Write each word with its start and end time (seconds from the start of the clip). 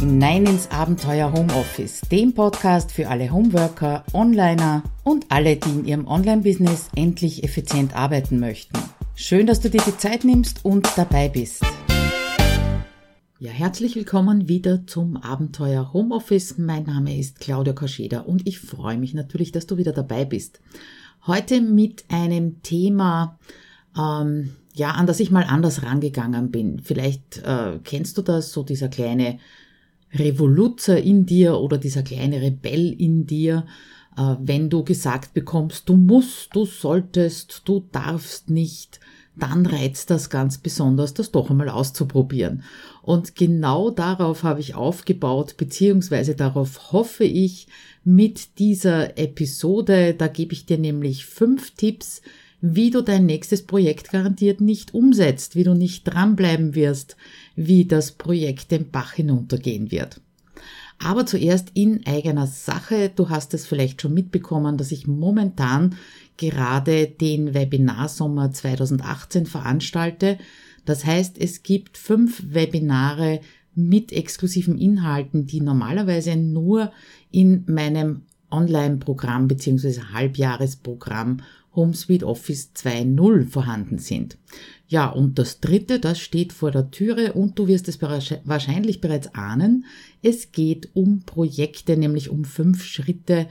hinein 0.00 0.46
ins 0.46 0.70
Abenteuer 0.70 1.30
Homeoffice, 1.30 2.00
dem 2.10 2.32
Podcast 2.32 2.90
für 2.90 3.10
alle 3.10 3.30
Homeworker, 3.30 4.02
Onliner 4.14 4.82
und 5.04 5.26
alle, 5.28 5.56
die 5.56 5.68
in 5.68 5.84
ihrem 5.84 6.06
Online-Business 6.06 6.88
endlich 6.96 7.44
effizient 7.44 7.94
arbeiten 7.94 8.40
möchten. 8.40 8.78
Schön, 9.14 9.46
dass 9.46 9.60
du 9.60 9.68
dir 9.68 9.82
die 9.86 9.98
Zeit 9.98 10.24
nimmst 10.24 10.64
und 10.64 10.88
dabei 10.96 11.28
bist. 11.28 11.62
Ja, 13.40 13.50
herzlich 13.50 13.94
willkommen 13.94 14.48
wieder 14.48 14.86
zum 14.86 15.18
Abenteuer 15.18 15.92
Homeoffice. 15.92 16.56
Mein 16.56 16.84
Name 16.84 17.18
ist 17.18 17.38
Claudia 17.38 17.74
Kascheda 17.74 18.20
und 18.20 18.48
ich 18.48 18.58
freue 18.58 18.96
mich 18.96 19.12
natürlich, 19.12 19.52
dass 19.52 19.66
du 19.66 19.76
wieder 19.76 19.92
dabei 19.92 20.24
bist. 20.24 20.60
Heute 21.26 21.60
mit 21.60 22.06
einem 22.08 22.62
Thema, 22.62 23.38
ähm, 23.98 24.56
ja, 24.72 24.92
an 24.92 25.06
das 25.06 25.20
ich 25.20 25.30
mal 25.30 25.44
anders 25.44 25.82
rangegangen 25.82 26.50
bin. 26.50 26.80
Vielleicht 26.82 27.42
äh, 27.44 27.78
kennst 27.84 28.16
du 28.16 28.22
das, 28.22 28.50
so 28.50 28.62
dieser 28.62 28.88
kleine 28.88 29.38
Revoluzer 30.14 31.00
in 31.00 31.26
dir 31.26 31.58
oder 31.58 31.78
dieser 31.78 32.02
kleine 32.02 32.40
Rebell 32.40 32.92
in 32.92 33.26
dir, 33.26 33.66
äh, 34.16 34.36
wenn 34.40 34.70
du 34.70 34.84
gesagt 34.84 35.34
bekommst, 35.34 35.88
du 35.88 35.96
musst, 35.96 36.54
du 36.54 36.64
solltest, 36.64 37.62
du 37.64 37.84
darfst 37.92 38.50
nicht, 38.50 39.00
dann 39.38 39.64
reizt 39.64 40.10
das 40.10 40.28
ganz 40.28 40.58
besonders, 40.58 41.14
das 41.14 41.30
doch 41.30 41.50
einmal 41.50 41.68
auszuprobieren. 41.68 42.62
Und 43.02 43.36
genau 43.36 43.90
darauf 43.90 44.42
habe 44.42 44.60
ich 44.60 44.74
aufgebaut, 44.74 45.56
beziehungsweise 45.56 46.34
darauf 46.34 46.92
hoffe 46.92 47.24
ich 47.24 47.68
mit 48.04 48.58
dieser 48.58 49.18
Episode. 49.18 50.14
Da 50.14 50.26
gebe 50.26 50.52
ich 50.52 50.66
dir 50.66 50.78
nämlich 50.78 51.24
fünf 51.24 51.70
Tipps, 51.74 52.22
wie 52.60 52.90
du 52.90 53.00
dein 53.00 53.24
nächstes 53.24 53.62
Projekt 53.62 54.10
garantiert 54.10 54.60
nicht 54.60 54.92
umsetzt, 54.92 55.56
wie 55.56 55.64
du 55.64 55.74
nicht 55.74 56.04
dranbleiben 56.04 56.74
wirst, 56.74 57.16
wie 57.56 57.84
das 57.84 58.12
Projekt 58.12 58.70
den 58.70 58.90
Bach 58.90 59.12
hinuntergehen 59.12 59.90
wird. 59.90 60.20
Aber 61.02 61.24
zuerst 61.24 61.70
in 61.74 62.06
eigener 62.06 62.46
Sache. 62.46 63.10
Du 63.14 63.30
hast 63.30 63.54
es 63.54 63.66
vielleicht 63.66 64.02
schon 64.02 64.12
mitbekommen, 64.12 64.76
dass 64.76 64.92
ich 64.92 65.06
momentan 65.06 65.96
gerade 66.36 67.06
den 67.06 67.54
Webinarsommer 67.54 68.52
2018 68.52 69.46
veranstalte. 69.46 70.38
Das 70.84 71.04
heißt, 71.04 71.38
es 71.38 71.62
gibt 71.62 71.96
fünf 71.96 72.42
Webinare 72.48 73.40
mit 73.74 74.12
exklusiven 74.12 74.76
Inhalten, 74.76 75.46
die 75.46 75.60
normalerweise 75.60 76.36
nur 76.36 76.92
in 77.30 77.64
meinem 77.66 78.22
Online-Programm 78.50 79.48
bzw. 79.48 80.00
Halbjahresprogramm 80.12 81.38
HomeSuite 81.74 82.26
Office 82.26 82.72
2.0 82.74 83.46
vorhanden 83.46 83.98
sind. 83.98 84.36
Ja, 84.88 85.08
und 85.08 85.38
das 85.38 85.60
dritte, 85.60 86.00
das 86.00 86.18
steht 86.18 86.52
vor 86.52 86.72
der 86.72 86.90
Türe 86.90 87.32
und 87.32 87.58
du 87.58 87.68
wirst 87.68 87.86
es 87.86 88.00
wahrscheinlich 88.02 89.00
bereits 89.00 89.34
ahnen. 89.34 89.84
Es 90.20 90.50
geht 90.50 90.90
um 90.94 91.22
Projekte, 91.22 91.96
nämlich 91.96 92.28
um 92.28 92.44
fünf 92.44 92.82
Schritte, 92.82 93.46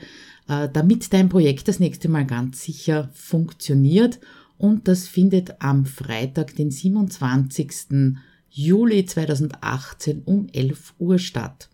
äh, 0.50 0.67
damit 0.72 1.14
dein 1.14 1.30
Projekt 1.30 1.70
das 1.70 1.80
nächste 1.80 2.09
Mal 2.09 2.25
ganz 2.25 2.62
sicher 2.62 3.09
funktioniert. 3.14 4.20
Und 4.58 4.90
das 4.90 5.08
findet 5.08 5.62
am 5.62 5.86
Freitag, 5.86 6.56
den 6.58 6.72
27. 6.72 8.17
Juli 8.50 9.06
2018 9.06 10.23
um 10.25 10.50
11 10.52 10.95
Uhr 11.00 11.20
statt. 11.20 11.70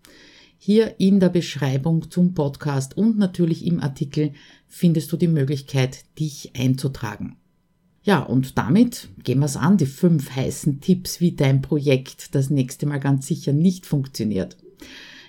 Hier 0.60 1.00
in 1.00 1.20
der 1.20 1.30
Beschreibung 1.30 2.12
zum 2.12 2.34
Podcast 2.34 2.98
und 2.98 3.18
natürlich 3.18 3.66
im 3.66 3.80
Artikel 3.80 4.34
findest 4.76 5.10
du 5.14 5.16
die 5.16 5.30
Möglichkeit, 5.30 6.04
dich 6.20 6.52
einzutragen. 6.54 7.38
Ja, 8.04 8.20
und 8.20 8.58
damit 8.58 9.08
gehen 9.24 9.40
wir 9.40 9.46
es 9.46 9.56
an, 9.56 9.78
die 9.78 9.86
fünf 9.86 10.36
heißen 10.36 10.82
Tipps, 10.82 11.22
wie 11.22 11.32
dein 11.32 11.62
Projekt 11.62 12.36
das 12.36 12.50
nächste 12.50 12.86
Mal 12.86 13.00
ganz 13.00 13.26
sicher 13.26 13.54
nicht 13.54 13.86
funktioniert. 13.86 14.58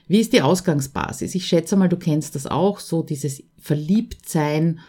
Wie 0.08 0.19
ist 0.19 0.32
die 0.32 0.43
Ausgangsbasis? 0.43 1.37
Ich 1.37 1.47
schätze 1.47 1.76
mal, 1.76 1.88
du 1.88 1.97
kennst 1.97 2.34
das 2.34 2.48
auch, 2.48 2.81
so 2.81 3.04
dieses 3.04 3.44
Verliebtsein, 3.56 4.81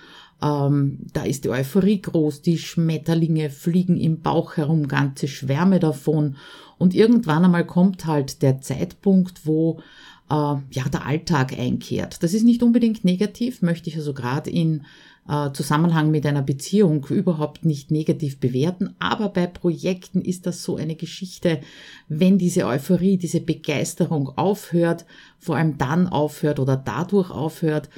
ähm, 0.42 1.02
da 1.14 1.24
ist 1.24 1.46
die 1.46 1.50
Euphorie 1.50 2.02
groß, 2.02 2.42
die 2.42 2.58
Schmetterlinge 2.58 3.52
fliegen 3.52 3.98
im 3.98 4.22
Bauch 4.22 4.58
herum, 4.58 4.88
ganze 4.88 5.28
Schwärme 5.28 5.80
davon. 5.80 6.36
Und 6.80 6.96
irgendwann 6.96 7.46
einmal 7.46 7.68
kommt 7.68 8.08
halt 8.08 8.42
der 8.42 8.60
Zeitpunkt, 8.60 9.46
wo 9.46 9.82
äh, 10.30 10.34
ja 10.34 10.90
der 10.92 11.06
Alltag 11.06 11.58
einkehrt. 11.58 12.24
Das 12.24 12.34
ist 12.34 12.44
nicht 12.44 12.64
unbedingt 12.64 13.06
negativ, 13.06 13.62
möchte 13.62 13.90
ich 13.90 13.98
also 13.98 14.14
gerade 14.14 14.50
in 14.50 14.84
äh, 15.28 15.52
Zusammenhang 15.52 16.12
mit 16.12 16.26
einer 16.26 16.42
Beziehung 16.42 17.06
überhaupt 17.10 17.66
nicht 17.66 17.92
negativ 17.92 18.40
bewerten, 18.40 18.96
aber 19.00 19.30
bei 19.30 19.48
Projekten 19.48 20.22
ist 20.22 20.46
das 20.46 20.64
so 20.64 20.78
eine 20.78 20.96
Geschichte, 20.96 21.60
wenn 22.08 22.38
diese 22.38 22.66
Euphorie, 22.66 23.18
diese 23.18 23.42
Begeisterung 23.42 24.30
aufhört, 24.38 25.06
vor 25.38 25.58
allem 25.58 25.78
dann 25.78 26.08
aufhört 26.08 26.60
oder 26.60 26.78
dadurch 26.78 27.30
aufhört, 27.30 27.90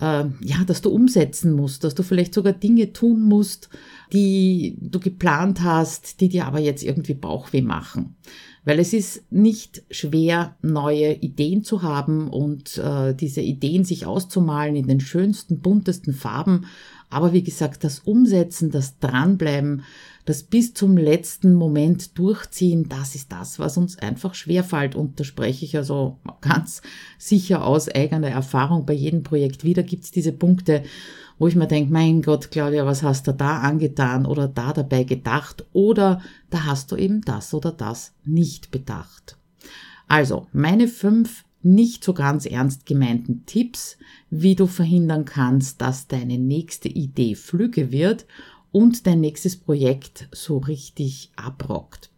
äh, 0.00 0.24
ja, 0.40 0.64
dass 0.66 0.82
du 0.82 0.90
umsetzen 0.90 1.52
musst, 1.52 1.84
dass 1.84 1.94
du 1.94 2.02
vielleicht 2.02 2.34
sogar 2.34 2.52
Dinge 2.52 2.92
tun 2.92 3.22
musst, 3.22 3.68
die 4.12 4.76
du 4.80 4.98
geplant 4.98 5.62
hast, 5.62 6.20
die 6.20 6.28
dir 6.28 6.46
aber 6.46 6.58
jetzt 6.58 6.82
irgendwie 6.82 7.14
Bauchweh 7.14 7.62
machen. 7.62 8.16
Weil 8.64 8.78
es 8.78 8.92
ist 8.92 9.24
nicht 9.32 9.82
schwer, 9.90 10.56
neue 10.62 11.14
Ideen 11.14 11.64
zu 11.64 11.82
haben 11.82 12.28
und 12.28 12.78
äh, 12.78 13.12
diese 13.12 13.40
Ideen 13.40 13.84
sich 13.84 14.06
auszumalen 14.06 14.76
in 14.76 14.86
den 14.86 15.00
schönsten, 15.00 15.58
buntesten 15.58 16.14
Farben. 16.14 16.66
Aber 17.10 17.32
wie 17.32 17.42
gesagt, 17.42 17.82
das 17.82 17.98
Umsetzen, 17.98 18.70
das 18.70 18.98
Dranbleiben, 18.98 19.82
das 20.24 20.44
bis 20.44 20.74
zum 20.74 20.96
letzten 20.96 21.54
Moment 21.54 22.16
durchziehen, 22.16 22.88
das 22.88 23.16
ist 23.16 23.32
das, 23.32 23.58
was 23.58 23.76
uns 23.76 23.98
einfach 23.98 24.34
schwerfällt. 24.34 24.94
Und 24.94 25.18
da 25.18 25.24
spreche 25.24 25.64
ich 25.64 25.76
also 25.76 26.18
ganz 26.40 26.82
sicher 27.18 27.66
aus 27.66 27.88
eigener 27.88 28.28
Erfahrung. 28.28 28.86
Bei 28.86 28.94
jedem 28.94 29.24
Projekt 29.24 29.64
wieder 29.64 29.82
gibt 29.82 30.04
es 30.04 30.12
diese 30.12 30.32
Punkte, 30.32 30.84
wo 31.38 31.48
ich 31.48 31.56
mir 31.56 31.66
denke, 31.66 31.92
mein 31.92 32.22
Gott, 32.22 32.50
Claudia, 32.50 32.86
was 32.86 33.02
hast 33.02 33.26
du 33.26 33.32
da 33.32 33.60
angetan 33.60 34.26
oder 34.26 34.48
da 34.48 34.72
dabei 34.72 35.04
gedacht 35.04 35.64
oder 35.72 36.20
da 36.50 36.64
hast 36.66 36.92
du 36.92 36.96
eben 36.96 37.20
das 37.22 37.54
oder 37.54 37.72
das 37.72 38.12
nicht 38.24 38.70
bedacht. 38.70 39.36
Also, 40.08 40.46
meine 40.52 40.88
fünf 40.88 41.44
nicht 41.62 42.04
so 42.04 42.12
ganz 42.12 42.44
ernst 42.44 42.86
gemeinten 42.86 43.46
Tipps, 43.46 43.96
wie 44.30 44.54
du 44.54 44.66
verhindern 44.66 45.24
kannst, 45.24 45.80
dass 45.80 46.08
deine 46.08 46.38
nächste 46.38 46.88
Idee 46.88 47.34
flügge 47.34 47.92
wird 47.92 48.26
und 48.72 49.06
dein 49.06 49.20
nächstes 49.20 49.56
Projekt 49.56 50.28
so 50.32 50.58
richtig 50.58 51.30
abrockt. 51.36 52.10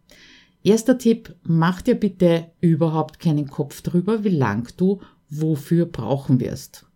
Erster 0.63 0.97
Tipp, 0.97 1.35
mach 1.43 1.83
dir 1.83 1.95
bitte 1.95 2.51
überhaupt 2.61 3.21
keinen 3.21 3.49
Kopf 3.49 3.83
drüber, 3.83 4.25
wie 4.25 4.31
lang 4.31 4.73
du 4.79 5.01
wofür 5.29 5.85
brauchen 5.85 6.41
wirst. 6.41 6.87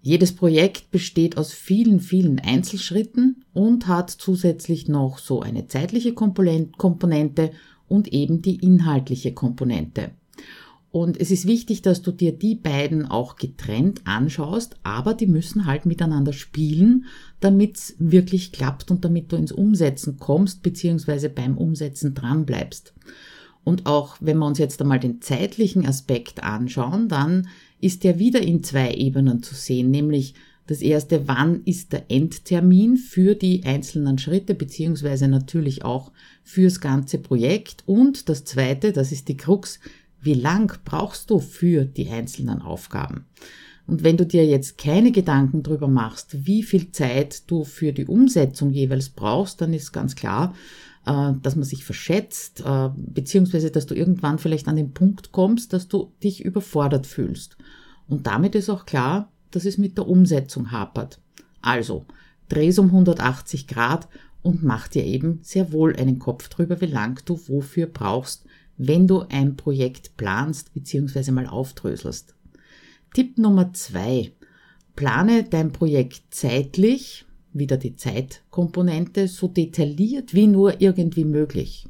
Jedes 0.00 0.34
Projekt 0.34 0.90
besteht 0.90 1.36
aus 1.36 1.52
vielen, 1.52 2.00
vielen 2.00 2.38
Einzelschritten 2.38 3.44
und 3.52 3.88
hat 3.88 4.10
zusätzlich 4.10 4.88
noch 4.88 5.18
so 5.18 5.40
eine 5.40 5.66
zeitliche 5.66 6.14
Komponente 6.14 7.50
und 7.88 8.12
eben 8.12 8.40
die 8.40 8.56
inhaltliche 8.56 9.32
Komponente. 9.32 10.12
Und 10.90 11.20
es 11.20 11.30
ist 11.30 11.46
wichtig, 11.46 11.82
dass 11.82 12.00
du 12.00 12.12
dir 12.12 12.32
die 12.32 12.54
beiden 12.54 13.06
auch 13.06 13.36
getrennt 13.36 14.02
anschaust, 14.06 14.76
aber 14.84 15.12
die 15.12 15.26
müssen 15.26 15.66
halt 15.66 15.84
miteinander 15.84 16.32
spielen, 16.32 17.04
damit 17.40 17.76
es 17.76 17.94
wirklich 17.98 18.52
klappt 18.52 18.90
und 18.90 19.04
damit 19.04 19.30
du 19.30 19.36
ins 19.36 19.52
Umsetzen 19.52 20.18
kommst, 20.18 20.62
beziehungsweise 20.62 21.28
beim 21.28 21.58
Umsetzen 21.58 22.14
dran 22.14 22.46
bleibst. 22.46 22.94
Und 23.64 23.84
auch 23.84 24.16
wenn 24.20 24.38
wir 24.38 24.46
uns 24.46 24.58
jetzt 24.58 24.80
einmal 24.80 24.98
den 24.98 25.20
zeitlichen 25.20 25.84
Aspekt 25.84 26.42
anschauen, 26.42 27.08
dann 27.08 27.48
ist 27.80 28.04
der 28.04 28.18
wieder 28.18 28.40
in 28.40 28.62
zwei 28.62 28.92
Ebenen 28.92 29.42
zu 29.42 29.54
sehen, 29.54 29.90
nämlich 29.90 30.34
das 30.66 30.82
erste, 30.82 31.26
wann 31.26 31.62
ist 31.64 31.92
der 31.92 32.10
Endtermin 32.10 32.98
für 32.98 33.34
die 33.34 33.64
einzelnen 33.64 34.18
Schritte, 34.18 34.54
beziehungsweise 34.54 35.26
natürlich 35.26 35.82
auch 35.82 36.12
fürs 36.44 36.80
ganze 36.80 37.18
Projekt. 37.18 37.84
Und 37.86 38.28
das 38.28 38.44
zweite, 38.44 38.92
das 38.92 39.10
ist 39.10 39.28
die 39.28 39.36
Krux, 39.36 39.80
wie 40.20 40.34
lang 40.34 40.78
brauchst 40.84 41.30
du 41.30 41.38
für 41.38 41.84
die 41.84 42.08
einzelnen 42.10 42.60
Aufgaben? 42.60 43.24
Und 43.86 44.04
wenn 44.04 44.18
du 44.18 44.26
dir 44.26 44.44
jetzt 44.44 44.76
keine 44.76 45.10
Gedanken 45.10 45.62
drüber 45.62 45.88
machst, 45.88 46.46
wie 46.46 46.62
viel 46.62 46.92
Zeit 46.92 47.50
du 47.50 47.64
für 47.64 47.94
die 47.94 48.04
Umsetzung 48.04 48.70
jeweils 48.70 49.08
brauchst, 49.08 49.62
dann 49.62 49.72
ist 49.72 49.92
ganz 49.92 50.14
klar, 50.14 50.54
dass 51.04 51.56
man 51.56 51.64
sich 51.64 51.84
verschätzt, 51.84 52.62
äh, 52.64 52.90
beziehungsweise 52.96 53.70
dass 53.70 53.86
du 53.86 53.94
irgendwann 53.94 54.38
vielleicht 54.38 54.68
an 54.68 54.76
den 54.76 54.92
Punkt 54.92 55.32
kommst, 55.32 55.72
dass 55.72 55.88
du 55.88 56.12
dich 56.22 56.44
überfordert 56.44 57.06
fühlst. 57.06 57.56
Und 58.08 58.26
damit 58.26 58.54
ist 58.54 58.70
auch 58.70 58.86
klar, 58.86 59.30
dass 59.50 59.64
es 59.64 59.78
mit 59.78 59.96
der 59.96 60.08
Umsetzung 60.08 60.70
hapert. 60.70 61.20
Also, 61.62 62.06
dreh's 62.48 62.78
um 62.78 62.86
180 62.86 63.66
Grad 63.66 64.08
und 64.42 64.62
mach 64.62 64.88
dir 64.88 65.04
eben 65.04 65.40
sehr 65.42 65.72
wohl 65.72 65.96
einen 65.96 66.18
Kopf 66.18 66.48
drüber, 66.48 66.80
wie 66.80 66.86
lang 66.86 67.20
du 67.24 67.38
wofür 67.48 67.86
brauchst, 67.86 68.44
wenn 68.76 69.06
du 69.06 69.22
ein 69.28 69.56
Projekt 69.56 70.16
planst 70.16 70.72
bzw. 70.72 71.32
mal 71.32 71.46
aufdröselst. 71.46 72.34
Tipp 73.14 73.38
Nummer 73.38 73.72
zwei. 73.72 74.32
Plane 74.94 75.44
dein 75.44 75.72
Projekt 75.72 76.22
zeitlich 76.30 77.26
wieder 77.52 77.76
die 77.76 77.96
Zeitkomponente, 77.96 79.28
so 79.28 79.48
detailliert 79.48 80.34
wie 80.34 80.46
nur 80.46 80.80
irgendwie 80.80 81.24
möglich. 81.24 81.86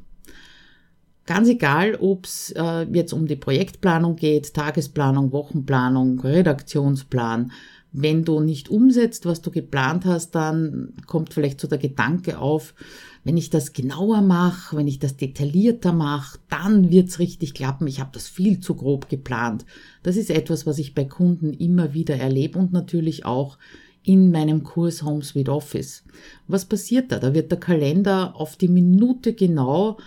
Ganz 1.25 1.47
egal, 1.47 1.95
ob 1.95 2.25
es 2.25 2.51
äh, 2.57 2.87
jetzt 2.91 3.13
um 3.13 3.27
die 3.27 3.35
Projektplanung 3.35 4.15
geht, 4.15 4.53
Tagesplanung, 4.53 5.31
Wochenplanung, 5.31 6.19
Redaktionsplan. 6.21 7.51
Wenn 7.91 8.23
du 8.23 8.39
nicht 8.39 8.69
umsetzt, 8.69 9.27
was 9.27 9.41
du 9.41 9.51
geplant 9.51 10.05
hast, 10.05 10.31
dann 10.31 10.93
kommt 11.05 11.33
vielleicht 11.33 11.61
so 11.61 11.67
der 11.67 11.77
Gedanke 11.77 12.39
auf, 12.39 12.73
wenn 13.23 13.37
ich 13.37 13.51
das 13.51 13.73
genauer 13.73 14.21
mache, 14.21 14.75
wenn 14.75 14.87
ich 14.87 14.97
das 14.97 15.17
detaillierter 15.17 15.93
mache, 15.93 16.39
dann 16.49 16.89
wird's 16.89 17.19
richtig 17.19 17.53
klappen. 17.53 17.85
Ich 17.85 17.99
habe 17.99 18.09
das 18.13 18.27
viel 18.27 18.59
zu 18.59 18.75
grob 18.75 19.07
geplant. 19.09 19.65
Das 20.01 20.15
ist 20.15 20.31
etwas, 20.31 20.65
was 20.65 20.79
ich 20.79 20.95
bei 20.95 21.05
Kunden 21.05 21.53
immer 21.53 21.93
wieder 21.93 22.15
erlebe 22.15 22.57
und 22.57 22.73
natürlich 22.73 23.25
auch 23.25 23.59
in 24.09 24.31
meinem 24.31 24.63
Kurs 24.63 25.03
Home 25.03 25.21
Sweet 25.21 25.49
Office. 25.49 26.03
Was 26.47 26.65
passiert 26.65 27.11
da? 27.11 27.19
Da 27.19 27.35
wird 27.35 27.51
der 27.51 27.59
Kalender 27.59 28.35
auf 28.35 28.57
die 28.57 28.67
Minute 28.67 29.33
genau 29.33 29.99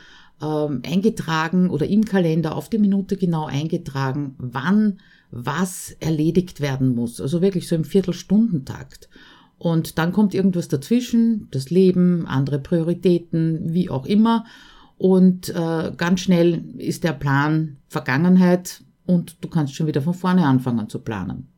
ähm, 0.42 0.82
eingetragen 0.84 1.70
oder 1.70 1.86
im 1.86 2.04
Kalender 2.04 2.56
auf 2.56 2.68
die 2.68 2.78
Minute 2.78 3.16
genau 3.16 3.46
eingetragen, 3.46 4.34
wann 4.38 4.98
was 5.30 5.94
erledigt 6.00 6.60
werden 6.60 6.96
muss. 6.96 7.20
Also 7.20 7.42
wirklich 7.42 7.68
so 7.68 7.76
im 7.76 7.84
Viertelstundentakt. 7.84 9.08
Und 9.56 9.98
dann 9.98 10.10
kommt 10.10 10.34
irgendwas 10.34 10.66
dazwischen, 10.66 11.46
das 11.52 11.70
Leben, 11.70 12.26
andere 12.26 12.58
Prioritäten, 12.58 13.72
wie 13.72 13.88
auch 13.88 14.04
immer. 14.04 14.46
Und 14.98 15.48
äh, 15.50 15.92
ganz 15.96 16.18
schnell 16.22 16.64
ist 16.76 17.04
der 17.04 17.12
Plan 17.12 17.76
Vergangenheit 17.86 18.82
und 19.06 19.36
du 19.44 19.48
kannst 19.48 19.76
schon 19.76 19.86
wieder 19.86 20.02
von 20.02 20.14
vorne 20.14 20.44
anfangen 20.44 20.88
zu 20.88 20.98
planen. 20.98 21.51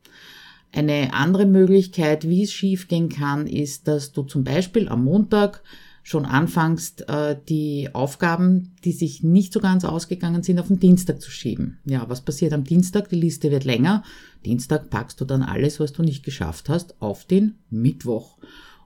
Eine 0.75 1.13
andere 1.13 1.45
Möglichkeit, 1.45 2.27
wie 2.27 2.43
es 2.43 2.51
schiefgehen 2.51 3.07
kann, 3.07 3.47
ist, 3.47 3.87
dass 3.87 4.11
du 4.11 4.23
zum 4.23 4.43
Beispiel 4.43 4.89
am 4.89 5.05
Montag 5.05 5.63
schon 6.03 6.25
anfangst, 6.25 7.07
äh, 7.07 7.37
die 7.47 7.89
Aufgaben, 7.93 8.73
die 8.83 8.91
sich 8.91 9.23
nicht 9.23 9.53
so 9.53 9.61
ganz 9.61 9.85
ausgegangen 9.85 10.43
sind, 10.43 10.59
auf 10.59 10.67
den 10.67 10.79
Dienstag 10.79 11.21
zu 11.21 11.31
schieben. 11.31 11.79
Ja, 11.85 12.09
was 12.09 12.21
passiert 12.21 12.51
am 12.51 12.65
Dienstag? 12.65 13.07
Die 13.07 13.15
Liste 13.15 13.51
wird 13.51 13.63
länger. 13.63 14.03
Dienstag 14.43 14.89
packst 14.89 15.21
du 15.21 15.25
dann 15.25 15.43
alles, 15.43 15.79
was 15.79 15.93
du 15.93 16.03
nicht 16.03 16.25
geschafft 16.25 16.67
hast, 16.67 17.01
auf 17.01 17.23
den 17.23 17.55
Mittwoch. 17.69 18.37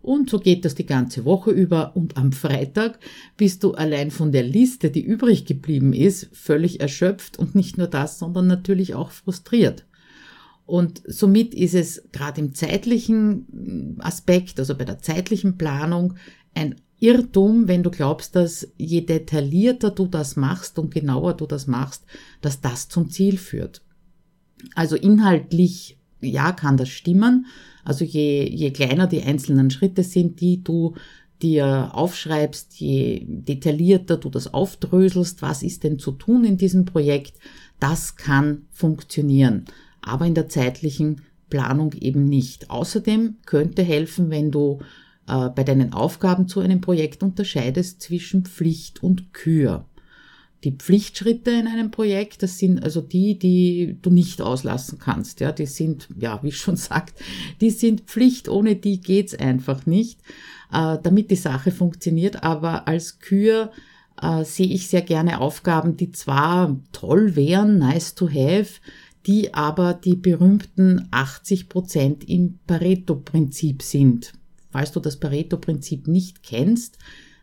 Und 0.01 0.29
so 0.29 0.39
geht 0.39 0.65
das 0.65 0.75
die 0.75 0.85
ganze 0.85 1.25
Woche 1.25 1.49
über 1.49 1.95
und 1.95 2.17
am 2.17 2.31
Freitag 2.31 2.99
bist 3.35 3.63
du 3.63 3.73
allein 3.73 4.11
von 4.11 4.31
der 4.31 4.43
Liste, 4.43 4.91
die 4.91 5.01
übrig 5.01 5.45
geblieben 5.45 5.91
ist, 5.91 6.29
völlig 6.33 6.79
erschöpft 6.81 7.39
und 7.39 7.55
nicht 7.55 7.79
nur 7.79 7.87
das, 7.87 8.19
sondern 8.19 8.45
natürlich 8.45 8.93
auch 8.93 9.09
frustriert. 9.09 9.85
Und 10.69 11.01
somit 11.07 11.55
ist 11.55 11.73
es 11.73 12.03
gerade 12.11 12.41
im 12.41 12.53
zeitlichen 12.53 13.97
Aspekt, 13.99 14.59
also 14.59 14.77
bei 14.77 14.85
der 14.85 14.99
zeitlichen 14.99 15.57
Planung, 15.57 16.13
ein 16.53 16.75
Irrtum, 16.99 17.67
wenn 17.67 17.81
du 17.81 17.89
glaubst, 17.89 18.35
dass 18.35 18.67
je 18.77 19.01
detaillierter 19.01 19.89
du 19.89 20.05
das 20.05 20.35
machst 20.35 20.77
und 20.77 20.93
genauer 20.93 21.33
du 21.33 21.47
das 21.47 21.65
machst, 21.65 22.03
dass 22.41 22.61
das 22.61 22.87
zum 22.87 23.09
Ziel 23.09 23.37
führt. 23.37 23.81
Also 24.75 24.95
inhaltlich, 24.95 25.97
ja, 26.21 26.51
kann 26.51 26.77
das 26.77 26.89
stimmen. 26.89 27.47
Also 27.83 28.05
je, 28.05 28.47
je 28.47 28.69
kleiner 28.69 29.07
die 29.07 29.23
einzelnen 29.23 29.71
Schritte 29.71 30.03
sind, 30.03 30.39
die 30.39 30.63
du 30.63 30.93
dir 31.41 31.91
aufschreibst, 31.93 32.79
je 32.79 33.25
detaillierter 33.25 34.17
du 34.17 34.29
das 34.29 34.53
aufdröselst, 34.53 35.41
was 35.41 35.63
ist 35.63 35.83
denn 35.83 35.97
zu 35.97 36.11
tun 36.11 36.43
in 36.43 36.57
diesem 36.57 36.85
Projekt, 36.85 37.39
das 37.79 38.17
kann 38.17 38.67
funktionieren. 38.69 39.65
Aber 40.09 40.25
in 40.25 40.35
der 40.35 40.49
zeitlichen 40.49 41.21
Planung 41.49 41.93
eben 41.93 42.25
nicht. 42.25 42.69
Außerdem 42.69 43.37
könnte 43.45 43.83
helfen, 43.83 44.29
wenn 44.29 44.51
du 44.51 44.79
äh, 45.27 45.49
bei 45.49 45.63
deinen 45.63 45.93
Aufgaben 45.93 46.47
zu 46.47 46.59
einem 46.59 46.81
Projekt 46.81 47.23
unterscheidest 47.23 48.01
zwischen 48.01 48.45
Pflicht 48.45 49.03
und 49.03 49.33
Kür. 49.33 49.85
Die 50.65 50.71
Pflichtschritte 50.71 51.51
in 51.51 51.67
einem 51.67 51.89
Projekt, 51.89 52.43
das 52.43 52.57
sind 52.57 52.83
also 52.83 52.99
die, 52.99 53.39
die 53.39 53.97
du 54.01 54.09
nicht 54.09 54.41
auslassen 54.41 54.99
kannst. 54.99 55.39
Ja, 55.39 55.53
die 55.53 55.67
sind, 55.67 56.09
ja, 56.19 56.39
wie 56.43 56.51
schon 56.51 56.75
sagt, 56.77 57.21
die 57.61 57.69
sind 57.69 58.01
Pflicht. 58.01 58.49
Ohne 58.49 58.75
die 58.75 58.99
geht's 58.99 59.35
einfach 59.35 59.85
nicht, 59.85 60.19
äh, 60.73 60.97
damit 61.01 61.31
die 61.31 61.35
Sache 61.35 61.71
funktioniert. 61.71 62.43
Aber 62.43 62.87
als 62.87 63.19
Kür 63.19 63.71
äh, 64.21 64.43
sehe 64.43 64.67
ich 64.67 64.89
sehr 64.89 65.01
gerne 65.01 65.39
Aufgaben, 65.39 65.95
die 65.95 66.11
zwar 66.11 66.77
toll 66.91 67.35
wären, 67.35 67.77
nice 67.77 68.15
to 68.15 68.29
have, 68.29 68.81
die 69.25 69.53
aber 69.53 69.93
die 69.93 70.15
berühmten 70.15 71.07
80 71.11 71.69
Prozent 71.69 72.29
im 72.29 72.59
Pareto-Prinzip 72.67 73.81
sind. 73.81 74.33
Falls 74.71 74.91
du 74.91 74.99
das 74.99 75.17
Pareto-Prinzip 75.17 76.07
nicht 76.07 76.43
kennst, 76.43 76.97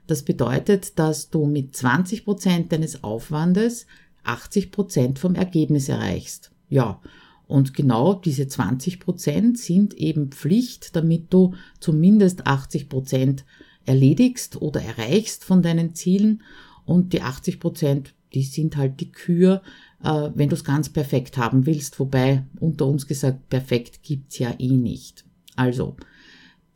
das 0.06 0.22
bedeutet, 0.22 0.98
dass 0.98 1.30
du 1.30 1.46
mit 1.46 1.76
20 1.76 2.24
Prozent 2.24 2.72
deines 2.72 3.02
Aufwandes 3.02 3.86
80 4.22 4.70
Prozent 4.72 5.18
vom 5.18 5.34
Ergebnis 5.34 5.88
erreichst. 5.88 6.50
Ja, 6.68 7.00
und 7.46 7.74
genau 7.74 8.14
diese 8.14 8.48
20 8.48 9.00
Prozent 9.00 9.58
sind 9.58 9.94
eben 9.94 10.30
Pflicht, 10.30 10.96
damit 10.96 11.32
du 11.32 11.54
zumindest 11.78 12.46
80 12.46 12.88
Prozent 12.88 13.44
erledigst 13.84 14.60
oder 14.60 14.82
erreichst 14.82 15.44
von 15.44 15.62
deinen 15.62 15.94
Zielen. 15.94 16.42
Und 16.84 17.12
die 17.12 17.22
80 17.22 17.60
Prozent, 17.60 18.14
die 18.34 18.42
sind 18.42 18.76
halt 18.76 19.00
die 19.00 19.12
Kür, 19.12 19.62
äh, 20.02 20.30
wenn 20.34 20.48
du 20.48 20.54
es 20.54 20.64
ganz 20.64 20.88
perfekt 20.88 21.38
haben 21.38 21.66
willst. 21.66 21.98
Wobei 22.00 22.44
unter 22.60 22.86
uns 22.86 23.06
gesagt, 23.06 23.48
perfekt 23.48 24.02
gibt's 24.02 24.38
ja 24.38 24.54
eh 24.58 24.76
nicht. 24.76 25.24
Also, 25.56 25.96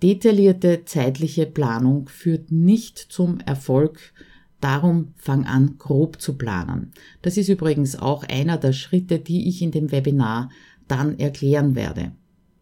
Detaillierte 0.02 0.86
zeitliche 0.86 1.44
Planung 1.44 2.08
führt 2.08 2.50
nicht 2.50 2.98
zum 2.98 3.38
Erfolg. 3.40 4.14
Darum 4.60 5.14
fang 5.16 5.44
an, 5.44 5.76
grob 5.78 6.20
zu 6.20 6.38
planen. 6.38 6.92
Das 7.22 7.36
ist 7.36 7.48
übrigens 7.48 7.96
auch 7.96 8.24
einer 8.24 8.56
der 8.56 8.72
Schritte, 8.72 9.18
die 9.18 9.48
ich 9.48 9.62
in 9.62 9.70
dem 9.70 9.92
Webinar 9.92 10.50
dann 10.88 11.18
erklären 11.18 11.74
werde. 11.74 12.12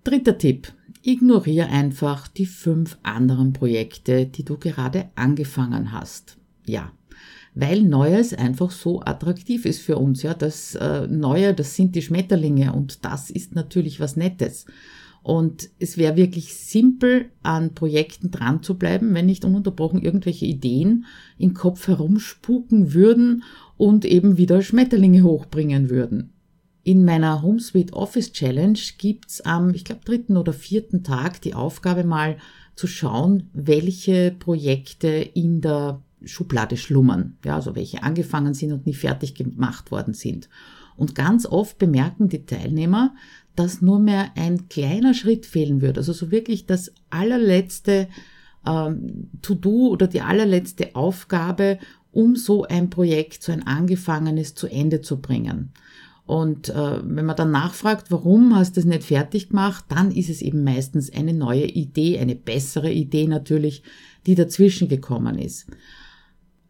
Dritter 0.04 0.38
Tipp. 0.38 0.72
Ignoriere 1.02 1.68
einfach 1.68 2.26
die 2.28 2.46
fünf 2.46 2.98
anderen 3.02 3.52
Projekte, 3.52 4.26
die 4.26 4.44
du 4.44 4.58
gerade 4.58 5.08
angefangen 5.14 5.92
hast. 5.92 6.38
Ja, 6.66 6.92
weil 7.60 7.82
Neues 7.82 8.34
einfach 8.34 8.70
so 8.70 9.00
attraktiv 9.00 9.64
ist 9.64 9.80
für 9.80 9.98
uns. 9.98 10.22
Ja, 10.22 10.32
das 10.32 10.76
äh, 10.76 11.08
Neue, 11.08 11.54
das 11.54 11.74
sind 11.74 11.96
die 11.96 12.02
Schmetterlinge 12.02 12.72
und 12.72 13.04
das 13.04 13.30
ist 13.30 13.56
natürlich 13.56 13.98
was 13.98 14.14
Nettes. 14.14 14.64
Und 15.24 15.68
es 15.80 15.98
wäre 15.98 16.14
wirklich 16.14 16.54
simpel, 16.54 17.30
an 17.42 17.74
Projekten 17.74 18.30
dran 18.30 18.62
zu 18.62 18.78
bleiben, 18.78 19.12
wenn 19.12 19.26
nicht 19.26 19.44
ununterbrochen 19.44 20.00
irgendwelche 20.00 20.46
Ideen 20.46 21.06
im 21.36 21.52
Kopf 21.52 21.88
herumspuken 21.88 22.94
würden 22.94 23.42
und 23.76 24.04
eben 24.04 24.36
wieder 24.36 24.62
Schmetterlinge 24.62 25.24
hochbringen 25.24 25.90
würden. 25.90 26.32
In 26.84 27.04
meiner 27.04 27.42
HomeSuite 27.42 27.92
Office 27.92 28.32
Challenge 28.32 28.78
gibt's 28.98 29.40
am, 29.40 29.74
ich 29.74 29.84
glaube, 29.84 30.02
dritten 30.04 30.36
oder 30.36 30.52
vierten 30.52 31.02
Tag 31.02 31.42
die 31.42 31.54
Aufgabe 31.54 32.04
mal 32.04 32.36
zu 32.76 32.86
schauen, 32.86 33.50
welche 33.52 34.30
Projekte 34.38 35.08
in 35.08 35.60
der 35.60 36.00
Schublade 36.24 36.76
schlummern. 36.76 37.36
Ja, 37.44 37.56
also 37.56 37.74
welche 37.74 38.02
angefangen 38.02 38.54
sind 38.54 38.72
und 38.72 38.86
nie 38.86 38.94
fertig 38.94 39.34
gemacht 39.34 39.90
worden 39.90 40.14
sind. 40.14 40.48
Und 40.96 41.14
ganz 41.14 41.46
oft 41.46 41.78
bemerken 41.78 42.28
die 42.28 42.44
Teilnehmer, 42.44 43.14
dass 43.54 43.82
nur 43.82 43.98
mehr 43.98 44.30
ein 44.36 44.68
kleiner 44.68 45.14
Schritt 45.14 45.46
fehlen 45.46 45.80
würde. 45.80 46.00
Also 46.00 46.12
so 46.12 46.30
wirklich 46.30 46.66
das 46.66 46.92
allerletzte 47.10 48.08
ähm, 48.66 49.30
To-Do 49.42 49.88
oder 49.88 50.06
die 50.06 50.20
allerletzte 50.20 50.94
Aufgabe, 50.94 51.78
um 52.12 52.36
so 52.36 52.64
ein 52.64 52.90
Projekt, 52.90 53.42
so 53.42 53.52
ein 53.52 53.66
angefangenes 53.66 54.54
zu 54.54 54.66
Ende 54.66 55.00
zu 55.00 55.20
bringen. 55.20 55.72
Und 56.26 56.68
äh, 56.68 57.00
wenn 57.02 57.24
man 57.24 57.36
dann 57.36 57.50
nachfragt, 57.50 58.10
warum 58.10 58.54
hast 58.54 58.76
du 58.76 58.80
es 58.80 58.86
nicht 58.86 59.04
fertig 59.04 59.48
gemacht, 59.48 59.86
dann 59.88 60.10
ist 60.10 60.28
es 60.28 60.42
eben 60.42 60.62
meistens 60.62 61.10
eine 61.10 61.32
neue 61.32 61.64
Idee, 61.64 62.18
eine 62.18 62.34
bessere 62.34 62.92
Idee 62.92 63.26
natürlich, 63.26 63.82
die 64.26 64.34
dazwischen 64.34 64.88
gekommen 64.88 65.38
ist. 65.38 65.66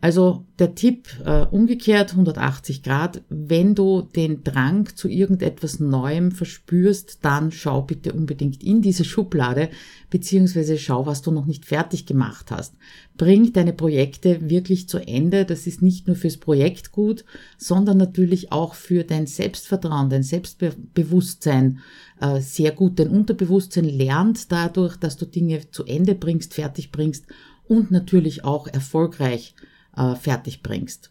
Also 0.01 0.47
der 0.61 0.77
Tipp 0.77 1.09
äh, 1.25 1.45
umgekehrt 1.47 2.13
180 2.13 2.85
Grad, 2.85 3.23
wenn 3.29 3.75
du 3.75 4.03
den 4.03 4.45
Drang 4.45 4.87
zu 4.95 5.09
irgendetwas 5.09 5.81
Neuem 5.81 6.31
verspürst, 6.31 7.19
dann 7.23 7.51
schau 7.51 7.83
bitte 7.83 8.13
unbedingt 8.13 8.63
in 8.63 8.81
diese 8.81 9.05
Schublade, 9.05 9.71
beziehungsweise 10.09 10.79
schau, 10.79 11.07
was 11.07 11.23
du 11.23 11.33
noch 11.33 11.47
nicht 11.47 11.67
fertig 11.67 12.07
gemacht 12.07 12.53
hast. 12.53 12.77
Bring 13.17 13.53
deine 13.53 13.73
Projekte 13.73 14.49
wirklich 14.49 14.89
zu 14.89 14.99
Ende. 14.99 15.45
Das 15.45 15.67
ist 15.67 15.83
nicht 15.83 16.07
nur 16.07 16.15
fürs 16.15 16.37
Projekt 16.37 16.93
gut, 16.93 17.25
sondern 17.57 17.97
natürlich 17.97 18.53
auch 18.53 18.75
für 18.75 19.03
dein 19.03 19.27
Selbstvertrauen, 19.27 20.11
dein 20.11 20.23
Selbstbewusstsein 20.23 21.81
äh, 22.21 22.41
sehr 22.41 22.71
gut. 22.71 23.01
Dein 23.01 23.09
Unterbewusstsein 23.09 23.85
lernt 23.85 24.53
dadurch, 24.53 24.97
dass 24.97 25.17
du 25.17 25.27
Dinge 25.27 25.73
zu 25.73 25.85
Ende 25.87 26.15
bringst, 26.15 26.55
fertig 26.55 26.93
bringst 26.93 27.27
und 27.67 27.91
natürlich 27.91 28.45
auch 28.45 28.69
erfolgreich 28.69 29.57
äh, 29.99 30.15
fertig 30.15 30.63
bringst. 30.63 31.11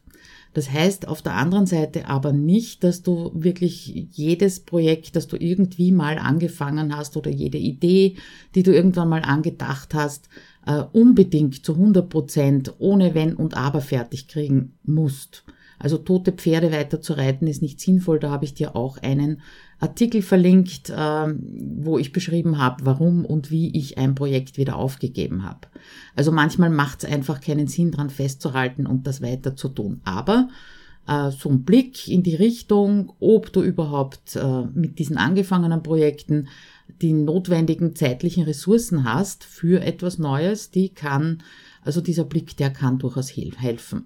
Das 0.54 0.72
heißt 0.72 1.08
auf 1.08 1.22
der 1.22 1.36
anderen 1.36 1.68
Seite 1.68 2.08
aber 2.08 2.34
nicht, 2.34 2.84
dass 2.84 3.04
du 3.04 3.32
wirklich 3.36 4.08
jedes 4.14 4.60
Projekt, 4.62 5.16
das 5.16 5.28
du 5.28 5.38
irgendwie 5.38 5.92
mal 5.92 6.18
angefangen 6.18 6.96
hast 6.98 7.16
oder 7.16 7.30
jede 7.30 7.60
Idee, 7.60 8.16
die 8.56 8.64
du 8.64 8.74
irgendwann 8.74 9.10
mal 9.10 9.22
angedacht 9.22 9.94
hast, 9.94 10.30
äh, 10.66 10.84
unbedingt 10.94 11.64
zu 11.64 11.74
100 11.74 12.10
Prozent 12.10 12.74
ohne 12.80 13.14
Wenn 13.14 13.36
und 13.36 13.56
Aber 13.56 13.82
fertig 13.82 14.28
kriegen 14.28 14.74
musst. 14.84 15.44
Also 15.80 15.98
tote 15.98 16.32
Pferde 16.32 16.72
weiter 16.72 17.02
zu 17.02 17.14
reiten 17.14 17.48
ist 17.48 17.62
nicht 17.62 17.80
sinnvoll. 17.80 18.20
Da 18.20 18.32
habe 18.32 18.46
ich 18.46 18.54
dir 18.54 18.76
auch 18.76 18.98
einen 18.98 19.42
Artikel 19.80 20.22
verlinkt, 20.22 20.90
äh, 20.90 20.94
wo 20.96 21.98
ich 21.98 22.12
beschrieben 22.12 22.58
habe, 22.58 22.86
warum 22.86 23.26
und 23.26 23.52
wie 23.52 23.78
ich 23.78 23.98
ein 23.98 24.16
Projekt 24.16 24.58
wieder 24.58 24.76
aufgegeben 24.76 25.44
habe. 25.44 25.68
Also 26.16 26.32
manchmal 26.32 26.72
macht 26.72 27.04
es 27.04 27.10
einfach 27.12 27.42
keinen 27.42 27.68
Sinn, 27.68 27.92
dran 27.92 28.10
festzuhalten 28.10 28.88
und 28.88 29.06
das 29.06 29.22
weiter 29.22 29.56
zu 29.56 29.70
tun. 29.70 30.02
Aber 30.04 30.50
äh, 31.08 31.32
so 31.32 31.50
ein 31.50 31.64
Blick 31.64 32.08
in 32.08 32.24
die 32.24 32.36
Richtung, 32.36 33.14
ob 33.20 33.54
du 33.54 33.62
überhaupt 33.62 34.36
äh, 34.36 34.64
mit 34.74 35.00
diesen 35.00 35.18
angefangenen 35.18 35.84
Projekten 35.84 36.48
die 37.02 37.14
notwendigen 37.14 37.96
zeitlichen 37.96 38.44
Ressourcen 38.44 39.04
hast 39.04 39.44
für 39.44 39.82
etwas 39.82 40.18
Neues, 40.18 40.72
die 40.72 40.90
kann, 40.90 41.44
also 41.84 42.02
dieser 42.02 42.24
Blick, 42.24 42.58
der 42.58 42.72
kann 42.72 42.98
durchaus 42.98 43.32
helfen. 43.36 44.06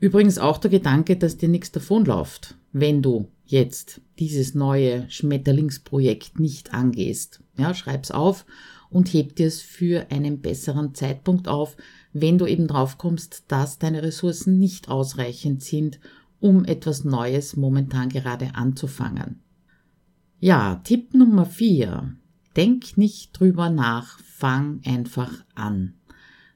Übrigens 0.00 0.38
auch 0.38 0.58
der 0.58 0.70
Gedanke, 0.70 1.16
dass 1.16 1.36
dir 1.38 1.48
nichts 1.48 1.72
davonläuft, 1.72 2.54
wenn 2.72 3.02
du 3.02 3.28
jetzt 3.44 4.00
dieses 4.18 4.54
neue 4.54 5.10
Schmetterlingsprojekt 5.10 6.38
nicht 6.38 6.72
angehst. 6.72 7.42
Ja, 7.56 7.74
schreib's 7.74 8.10
auf 8.10 8.46
und 8.90 9.12
heb 9.12 9.36
dir 9.36 9.48
es 9.48 9.60
für 9.60 10.10
einen 10.10 10.40
besseren 10.40 10.94
Zeitpunkt 10.94 11.48
auf, 11.48 11.76
wenn 12.12 12.38
du 12.38 12.46
eben 12.46 12.68
drauf 12.68 12.98
kommst, 12.98 13.44
dass 13.48 13.78
deine 13.78 14.02
Ressourcen 14.02 14.58
nicht 14.58 14.88
ausreichend 14.88 15.62
sind, 15.62 15.98
um 16.40 16.64
etwas 16.64 17.04
Neues 17.04 17.56
momentan 17.56 18.08
gerade 18.08 18.54
anzufangen. 18.54 19.40
Ja, 20.38 20.76
Tipp 20.84 21.14
Nummer 21.14 21.46
vier: 21.46 22.14
Denk 22.56 22.96
nicht 22.96 23.38
drüber 23.38 23.70
nach, 23.70 24.20
fang 24.20 24.80
einfach 24.84 25.32
an. 25.54 25.94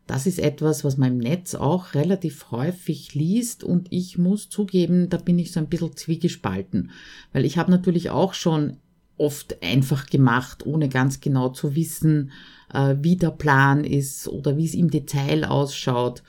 Das 0.06 0.26
ist 0.26 0.38
etwas, 0.38 0.85
was 0.85 0.97
man 0.97 1.12
im 1.12 1.18
Netz 1.18 1.54
auch 1.54 1.94
relativ 1.94 2.50
häufig 2.50 3.14
liest 3.14 3.62
und 3.62 3.87
ich 3.90 4.18
muss 4.18 4.49
zugeben, 4.49 5.09
da 5.09 5.16
bin 5.16 5.38
ich 5.38 5.52
so 5.52 5.61
ein 5.61 5.68
bisschen 5.68 5.97
zwiegespalten, 5.97 6.90
weil 7.32 7.44
ich 7.44 7.56
habe 7.56 7.71
natürlich 7.71 8.11
auch 8.11 8.35
schon 8.35 8.78
oft 9.16 9.62
einfach 9.62 10.06
gemacht, 10.06 10.66
ohne 10.66 10.88
ganz 10.88 11.21
genau 11.21 11.50
zu 11.50 11.76
wissen, 11.76 12.32
äh, 12.73 12.97
wie 13.00 13.16
der 13.16 13.30
Plan 13.30 13.85
ist 13.85 14.26
oder 14.26 14.56
wie 14.56 14.64
es 14.64 14.75
im 14.75 14.90
Detail 14.90 15.44
ausschaut. 15.44 16.23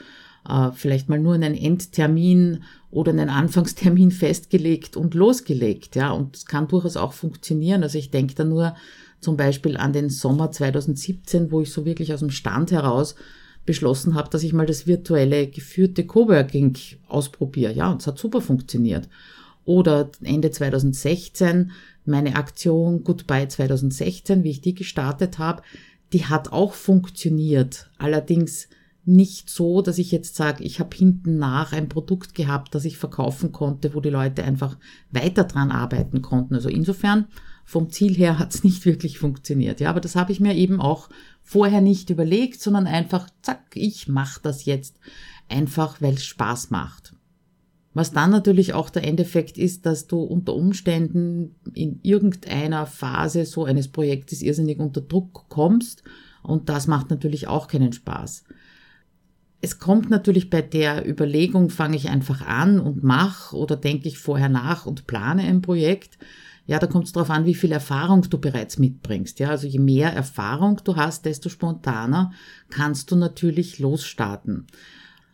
Äh, 0.47 0.71
vielleicht 0.73 1.09
mal 1.09 1.19
nur 1.19 1.33
einen 1.33 1.55
Endtermin 1.55 2.63
oder 2.91 3.11
einen 3.11 3.29
Anfangstermin 3.29 4.11
festgelegt 4.23 4.95
und 4.95 5.15
losgelegt, 5.15 5.95
ja, 5.95 6.11
und 6.11 6.35
das 6.35 6.45
kann 6.45 6.67
durchaus 6.67 6.97
auch 6.97 7.13
funktionieren. 7.13 7.81
Also 7.81 7.97
ich 7.97 8.11
denke 8.11 8.35
da 8.35 8.43
nur 8.43 8.75
zum 9.19 9.37
Beispiel 9.37 9.77
an 9.77 9.93
den 9.93 10.09
Sommer 10.09 10.51
2017, 10.51 11.51
wo 11.51 11.61
ich 11.61 11.71
so 11.71 11.85
wirklich 11.85 12.13
aus 12.13 12.19
dem 12.19 12.29
Stand 12.29 12.71
heraus 12.71 13.15
beschlossen 13.65 14.15
habe, 14.15 14.29
dass 14.29 14.43
ich 14.43 14.53
mal 14.53 14.65
das 14.65 14.87
virtuelle 14.87 15.47
geführte 15.47 16.05
Coworking 16.05 16.77
ausprobiere. 17.07 17.73
Ja, 17.73 17.91
und 17.91 18.01
es 18.01 18.07
hat 18.07 18.17
super 18.17 18.41
funktioniert. 18.41 19.07
Oder 19.65 20.09
Ende 20.21 20.51
2016 20.51 21.71
meine 22.05 22.35
Aktion 22.35 23.03
Goodbye 23.03 23.47
2016, 23.47 24.43
wie 24.43 24.49
ich 24.49 24.61
die 24.61 24.75
gestartet 24.75 25.39
habe, 25.39 25.61
die 26.11 26.25
hat 26.25 26.51
auch 26.51 26.73
funktioniert. 26.73 27.89
Allerdings 27.97 28.67
nicht 29.05 29.49
so, 29.49 29.81
dass 29.81 29.97
ich 29.97 30.11
jetzt 30.11 30.35
sage, 30.35 30.63
ich 30.63 30.79
habe 30.79 30.95
hinten 30.95 31.37
nach 31.37 31.73
ein 31.73 31.89
Produkt 31.89 32.35
gehabt, 32.35 32.73
das 32.75 32.85
ich 32.85 32.97
verkaufen 32.97 33.51
konnte, 33.51 33.93
wo 33.93 33.99
die 33.99 34.09
Leute 34.09 34.43
einfach 34.43 34.77
weiter 35.11 35.43
dran 35.43 35.71
arbeiten 35.71 36.21
konnten. 36.21 36.55
Also 36.55 36.69
insofern 36.69 37.27
vom 37.63 37.89
Ziel 37.89 38.13
her 38.15 38.39
hat 38.39 38.53
es 38.53 38.63
nicht 38.63 38.85
wirklich 38.85 39.19
funktioniert. 39.19 39.79
Ja, 39.79 39.89
aber 39.89 40.01
das 40.01 40.15
habe 40.15 40.31
ich 40.31 40.39
mir 40.39 40.55
eben 40.55 40.81
auch 40.81 41.09
vorher 41.41 41.81
nicht 41.81 42.09
überlegt, 42.09 42.61
sondern 42.61 42.87
einfach, 42.87 43.29
zack, 43.41 43.61
ich 43.75 44.07
mache 44.07 44.39
das 44.43 44.65
jetzt 44.65 44.99
einfach, 45.49 46.01
weil 46.01 46.15
es 46.15 46.25
Spaß 46.25 46.69
macht. 46.71 47.15
Was 47.93 48.11
dann 48.11 48.31
natürlich 48.31 48.73
auch 48.73 48.89
der 48.89 49.03
Endeffekt 49.03 49.57
ist, 49.57 49.85
dass 49.85 50.07
du 50.07 50.19
unter 50.19 50.55
Umständen 50.55 51.55
in 51.73 51.99
irgendeiner 52.01 52.87
Phase 52.87 53.45
so 53.45 53.65
eines 53.65 53.87
Projektes 53.87 54.41
irrsinnig 54.41 54.79
unter 54.79 55.01
Druck 55.01 55.45
kommst 55.49 56.03
und 56.41 56.69
das 56.69 56.87
macht 56.87 57.11
natürlich 57.11 57.47
auch 57.47 57.67
keinen 57.67 57.93
Spaß. 57.93 58.45
Es 59.61 59.79
kommt 59.79 60.09
natürlich 60.09 60.49
bei 60.49 60.61
der 60.61 61.07
Überlegung, 61.07 61.69
fange 61.69 61.95
ich 61.95 62.09
einfach 62.09 62.45
an 62.45 62.79
und 62.79 63.03
mach 63.03 63.53
oder 63.53 63.77
denke 63.77 64.09
ich 64.09 64.17
vorher 64.17 64.49
nach 64.49 64.85
und 64.85 65.07
plane 65.07 65.43
ein 65.43 65.61
Projekt, 65.61 66.17
ja, 66.65 66.79
da 66.79 66.87
kommt 66.87 67.05
es 67.05 67.11
darauf 67.11 67.29
an, 67.29 67.45
wie 67.45 67.55
viel 67.55 67.71
Erfahrung 67.71 68.21
du 68.29 68.37
bereits 68.37 68.79
mitbringst. 68.79 69.39
Ja, 69.39 69.49
also 69.49 69.67
je 69.67 69.79
mehr 69.79 70.13
Erfahrung 70.13 70.79
du 70.83 70.95
hast, 70.95 71.25
desto 71.25 71.49
spontaner 71.49 72.31
kannst 72.69 73.11
du 73.11 73.15
natürlich 73.15 73.79
losstarten. 73.79 74.67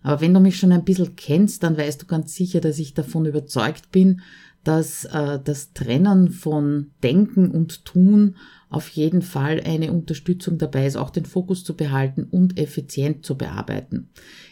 Aber 0.02 0.22
wenn 0.22 0.34
du 0.34 0.40
mich 0.40 0.58
schon 0.58 0.72
ein 0.72 0.86
bisschen 0.86 1.16
kennst, 1.16 1.64
dann 1.64 1.78
weißt 1.78 2.02
du 2.02 2.06
ganz 2.08 2.34
sicher, 2.34 2.62
dass 2.62 2.80
ich 2.80 2.94
davon 2.94 3.26
überzeugt 3.26 3.92
bin, 3.92 4.22
dass 4.64 5.06
äh, 5.06 5.40
das 5.44 5.74
Trennen 5.74 6.30
von 6.32 6.92
Denken 7.04 7.52
und 7.52 7.86
Tun 7.86 8.36
auf 8.70 8.90
jeden 8.90 9.22
Fall 9.22 9.62
eine 9.64 9.92
Unterstützung 9.92 10.58
dabei 10.58 10.86
ist, 10.86 10.96
auch 10.96 11.10
den 11.10 11.26
Fokus 11.26 11.64
zu 11.64 11.76
behalten 11.76 12.24
und 12.30 12.60
effizient 12.60 13.26
zu 13.26 13.38
bearbeiten. 13.38 14.10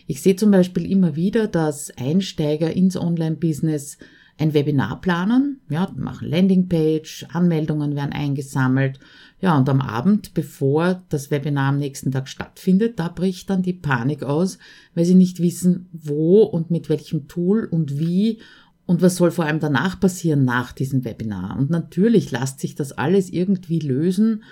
Ich 0.08 0.22
sehe 0.22 0.36
zum 0.36 0.52
Beispiel 0.52 0.90
immer 0.90 1.16
wieder, 1.16 1.48
dass 1.48 1.92
Einsteiger 1.98 2.74
ins 2.74 2.98
Online-Business 2.98 3.98
ein 4.40 4.54
Webinar 4.54 5.02
planen, 5.02 5.62
ja, 5.70 5.92
machen 5.96 6.30
Landingpage, 6.30 7.26
Anmeldungen 7.32 7.96
werden 7.96 8.14
eingesammelt, 8.14 9.00
ja, 9.40 9.58
und 9.58 9.70
am 9.70 9.82
Abend, 9.82 10.34
bevor 10.34 11.04
das 11.10 11.30
Webinar 11.30 11.70
am 11.70 11.80
nächsten 11.80 12.12
Tag 12.12 12.28
stattfindet, 12.28 13.00
da 13.00 13.08
bricht 13.08 13.50
dann 13.50 13.62
die 13.62 13.74
Panik 13.74 14.24
aus, 14.24 14.58
weil 14.96 15.06
sie 15.06 15.16
nicht 15.16 15.40
wissen, 15.40 15.90
wo 15.92 16.44
und 16.44 16.72
mit 16.72 16.90
welchem 16.90 17.28
Tool 17.28 17.66
und 17.66 18.00
wie 18.00 18.40
und 18.88 19.02
was 19.02 19.18
soll 19.18 19.32
vor 19.32 19.46
allem 19.46 19.60
danach 19.60 20.00
passieren 20.00 20.46
nach 20.46 20.72
diesem 20.72 21.04
Webinar. 21.04 21.58
Und 21.58 21.70
natürlich 21.70 22.32
lässt 22.32 22.60
sich 22.60 22.74
das 22.74 22.94
alles 22.94 23.30
irgendwie 23.30 23.80
lösen, 23.80 24.44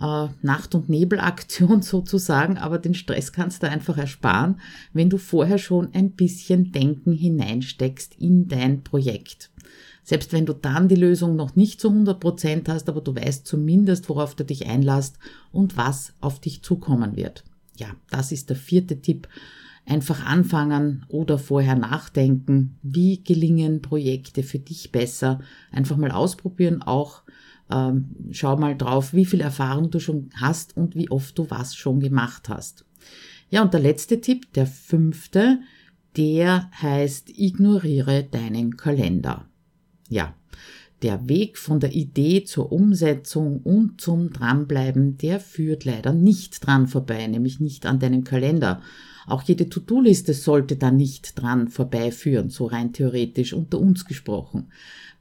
äh, 0.00 0.28
Nacht- 0.42 0.74
und 0.74 0.88
Nebelaktion 0.88 1.82
sozusagen, 1.82 2.58
aber 2.58 2.78
den 2.78 2.94
Stress 2.94 3.32
kannst 3.32 3.62
du 3.62 3.68
einfach 3.68 3.98
ersparen, 3.98 4.60
wenn 4.92 5.10
du 5.10 5.18
vorher 5.18 5.58
schon 5.58 5.92
ein 5.94 6.12
bisschen 6.12 6.72
Denken 6.72 7.12
hineinsteckst 7.12 8.14
in 8.18 8.48
dein 8.48 8.82
Projekt. 8.82 9.50
Selbst 10.08 10.32
wenn 10.32 10.46
du 10.46 10.54
dann 10.54 10.88
die 10.88 10.94
Lösung 10.94 11.36
noch 11.36 11.54
nicht 11.54 11.82
zu 11.82 11.90
100 11.90 12.18
Prozent 12.18 12.68
hast, 12.70 12.88
aber 12.88 13.02
du 13.02 13.14
weißt 13.14 13.46
zumindest, 13.46 14.08
worauf 14.08 14.34
du 14.34 14.42
dich 14.42 14.66
einlasst 14.66 15.18
und 15.52 15.76
was 15.76 16.14
auf 16.20 16.40
dich 16.40 16.62
zukommen 16.62 17.14
wird. 17.14 17.44
Ja, 17.76 17.88
das 18.10 18.32
ist 18.32 18.48
der 18.48 18.56
vierte 18.56 19.02
Tipp. 19.02 19.28
Einfach 19.84 20.24
anfangen 20.24 21.04
oder 21.08 21.38
vorher 21.38 21.76
nachdenken. 21.76 22.78
Wie 22.82 23.22
gelingen 23.22 23.82
Projekte 23.82 24.42
für 24.42 24.58
dich 24.58 24.92
besser? 24.92 25.40
Einfach 25.72 25.96
mal 25.96 26.10
ausprobieren, 26.10 26.82
auch 26.82 27.22
ähm, 27.70 28.14
schau 28.30 28.56
mal 28.56 28.76
drauf, 28.76 29.12
wie 29.12 29.24
viel 29.24 29.40
Erfahrung 29.40 29.90
du 29.90 30.00
schon 30.00 30.30
hast 30.34 30.76
und 30.76 30.94
wie 30.94 31.10
oft 31.10 31.38
du 31.38 31.50
was 31.50 31.74
schon 31.74 32.00
gemacht 32.00 32.48
hast. 32.48 32.84
Ja, 33.50 33.62
und 33.62 33.72
der 33.72 33.80
letzte 33.80 34.20
Tipp, 34.20 34.52
der 34.54 34.66
fünfte, 34.66 35.60
der 36.16 36.70
heißt, 36.80 37.30
ignoriere 37.38 38.24
deinen 38.24 38.76
Kalender. 38.76 39.46
Ja, 40.08 40.34
der 41.02 41.28
Weg 41.28 41.58
von 41.58 41.80
der 41.80 41.94
Idee 41.94 42.44
zur 42.44 42.72
Umsetzung 42.72 43.60
und 43.62 44.00
zum 44.00 44.32
Dranbleiben, 44.32 45.16
der 45.18 45.38
führt 45.38 45.84
leider 45.84 46.12
nicht 46.12 46.66
dran 46.66 46.88
vorbei, 46.88 47.26
nämlich 47.26 47.60
nicht 47.60 47.86
an 47.86 48.00
deinem 48.00 48.24
Kalender. 48.24 48.82
Auch 49.28 49.42
jede 49.42 49.68
To-Do-Liste 49.68 50.32
sollte 50.32 50.76
da 50.76 50.90
nicht 50.90 51.40
dran 51.40 51.68
vorbeiführen, 51.68 52.50
so 52.50 52.66
rein 52.66 52.92
theoretisch 52.92 53.52
unter 53.52 53.78
uns 53.78 54.04
gesprochen. 54.04 54.72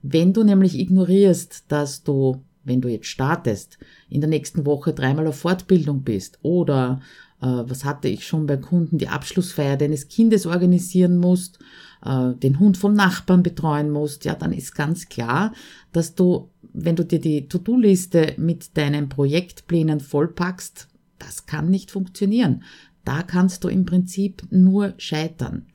Wenn 0.02 0.34
du 0.34 0.44
nämlich 0.44 0.80
ignorierst, 0.80 1.66
dass 1.68 2.04
du, 2.04 2.44
wenn 2.64 2.82
du 2.82 2.88
jetzt 2.88 3.08
startest, 3.08 3.78
in 4.10 4.22
der 4.22 4.30
nächsten 4.30 4.66
Woche 4.66 4.94
dreimal 4.94 5.28
auf 5.28 5.40
Fortbildung 5.40 6.04
bist 6.04 6.40
oder 6.42 7.02
äh, 7.42 7.46
was 7.46 7.86
hatte 7.86 8.08
ich 8.08 8.26
schon 8.26 8.46
bei 8.46 8.58
Kunden, 8.58 8.98
die 8.98 9.10
Abschlussfeier 9.10 9.78
deines 9.78 10.08
Kindes 10.08 10.46
organisieren 10.46 11.18
musst, 11.18 11.60
äh, 12.06 12.34
den 12.34 12.60
Hund 12.60 12.78
vom 12.78 12.94
Nachbarn 12.94 13.44
betreuen 13.44 13.92
musst, 13.92 14.26
ja, 14.26 14.36
dann 14.36 14.54
ist 14.54 14.76
ganz 14.76 15.10
klar, 15.10 15.54
dass 15.92 16.16
du, 16.16 16.50
wenn 16.74 16.96
du 16.96 17.04
dir 17.04 17.20
die 17.20 17.48
To-Do-Liste 17.48 18.36
mit 18.38 18.78
deinen 18.78 19.10
Projektplänen 19.10 20.00
vollpackst, 20.00 20.88
das 21.20 21.46
kann 21.46 21.70
nicht 21.70 21.92
funktionieren. 21.92 22.64
Da 23.08 23.24
kannst 23.24 23.64
du 23.64 23.70
im 23.70 23.86
Prinzip 23.86 24.44
nur 24.50 24.94
scheitern. 24.98 25.68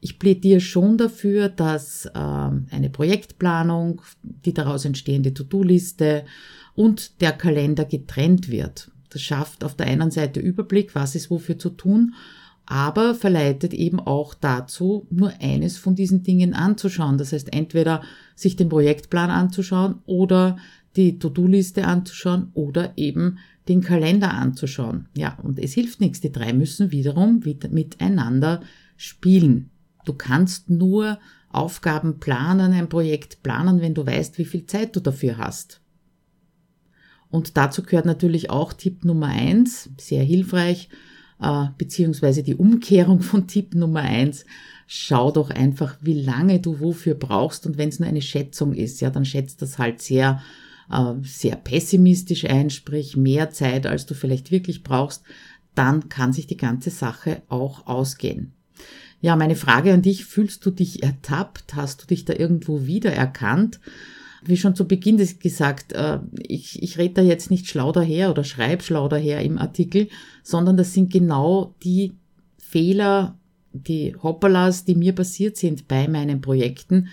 Ich 0.00 0.18
plädiere 0.18 0.62
schon 0.62 0.96
dafür, 0.96 1.50
dass 1.50 2.06
äh, 2.06 2.10
eine 2.14 2.88
Projektplanung, 2.90 4.00
die 4.22 4.54
daraus 4.54 4.86
entstehende 4.86 5.34
To-Do-Liste 5.34 6.24
und 6.74 7.20
der 7.20 7.32
Kalender 7.32 7.84
getrennt 7.84 8.48
wird. 8.48 8.90
Das 9.10 9.20
schafft 9.20 9.64
auf 9.64 9.74
der 9.74 9.86
einen 9.86 10.10
Seite 10.10 10.40
Überblick, 10.40 10.94
was 10.94 11.14
ist 11.14 11.30
wofür 11.30 11.58
zu 11.58 11.68
tun, 11.68 12.14
aber 12.64 13.14
verleitet 13.14 13.74
eben 13.74 14.00
auch 14.00 14.32
dazu, 14.32 15.06
nur 15.10 15.34
eines 15.40 15.76
von 15.76 15.94
diesen 15.94 16.22
Dingen 16.22 16.54
anzuschauen. 16.54 17.18
Das 17.18 17.34
heißt, 17.34 17.52
entweder 17.52 18.00
sich 18.34 18.56
den 18.56 18.70
Projektplan 18.70 19.28
anzuschauen 19.28 19.96
oder 20.06 20.56
die 20.96 21.18
To-Do-Liste 21.18 21.86
anzuschauen 21.86 22.50
oder 22.54 22.96
eben 22.96 23.38
den 23.68 23.82
Kalender 23.82 24.32
anzuschauen. 24.34 25.08
Ja, 25.16 25.38
und 25.42 25.58
es 25.58 25.74
hilft 25.74 26.00
nichts. 26.00 26.20
Die 26.20 26.32
drei 26.32 26.52
müssen 26.52 26.90
wiederum 26.90 27.42
miteinander 27.70 28.62
spielen. 28.96 29.70
Du 30.04 30.14
kannst 30.14 30.70
nur 30.70 31.18
Aufgaben 31.50 32.18
planen, 32.18 32.72
ein 32.72 32.88
Projekt 32.88 33.42
planen, 33.42 33.80
wenn 33.80 33.94
du 33.94 34.06
weißt, 34.06 34.38
wie 34.38 34.44
viel 34.44 34.66
Zeit 34.66 34.96
du 34.96 35.00
dafür 35.00 35.38
hast. 35.38 35.80
Und 37.30 37.56
dazu 37.56 37.82
gehört 37.82 38.06
natürlich 38.06 38.50
auch 38.50 38.72
Tipp 38.72 39.04
Nummer 39.04 39.26
eins, 39.26 39.90
sehr 39.98 40.22
hilfreich, 40.22 40.88
äh, 41.40 41.66
beziehungsweise 41.76 42.42
die 42.42 42.54
Umkehrung 42.54 43.20
von 43.20 43.46
Tipp 43.46 43.74
Nummer 43.74 44.00
eins. 44.00 44.44
Schau 44.86 45.30
doch 45.30 45.50
einfach, 45.50 45.98
wie 46.00 46.20
lange 46.20 46.60
du 46.60 46.80
wofür 46.80 47.14
brauchst 47.14 47.66
und 47.66 47.76
wenn 47.76 47.90
es 47.90 48.00
nur 48.00 48.08
eine 48.08 48.22
Schätzung 48.22 48.72
ist, 48.72 49.00
ja, 49.02 49.10
dann 49.10 49.26
schätzt 49.26 49.60
das 49.60 49.78
halt 49.78 50.00
sehr, 50.00 50.40
sehr 51.22 51.56
pessimistisch 51.56 52.44
ein, 52.46 52.70
sprich 52.70 53.16
mehr 53.16 53.50
Zeit, 53.50 53.86
als 53.86 54.06
du 54.06 54.14
vielleicht 54.14 54.50
wirklich 54.50 54.82
brauchst, 54.82 55.22
dann 55.74 56.08
kann 56.08 56.32
sich 56.32 56.46
die 56.46 56.56
ganze 56.56 56.90
Sache 56.90 57.42
auch 57.48 57.86
ausgehen. 57.86 58.52
Ja, 59.20 59.36
meine 59.36 59.56
Frage 59.56 59.92
an 59.92 60.02
dich, 60.02 60.24
fühlst 60.24 60.64
du 60.64 60.70
dich 60.70 61.02
ertappt? 61.02 61.74
Hast 61.74 62.02
du 62.02 62.06
dich 62.06 62.24
da 62.24 62.34
irgendwo 62.34 62.86
wiedererkannt? 62.86 63.80
Wie 64.44 64.56
schon 64.56 64.76
zu 64.76 64.86
Beginn 64.86 65.16
gesagt, 65.40 65.92
äh, 65.92 66.20
ich, 66.38 66.80
ich 66.82 66.98
rede 66.98 67.14
da 67.14 67.22
jetzt 67.22 67.50
nicht 67.50 67.66
schlau 67.66 67.90
daher 67.90 68.30
oder 68.30 68.44
schreibe 68.44 68.82
schlau 68.82 69.08
daher 69.08 69.42
im 69.42 69.58
Artikel, 69.58 70.08
sondern 70.44 70.76
das 70.76 70.94
sind 70.94 71.12
genau 71.12 71.74
die 71.82 72.12
Fehler, 72.56 73.36
die 73.72 74.14
Hoppalas, 74.22 74.84
die 74.84 74.94
mir 74.94 75.14
passiert 75.14 75.56
sind 75.56 75.88
bei 75.88 76.06
meinen 76.06 76.40
Projekten 76.40 77.08